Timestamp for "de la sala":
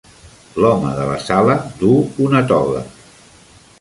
0.99-1.57